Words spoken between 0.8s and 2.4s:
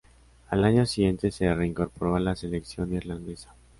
siguiente se reincorporó a la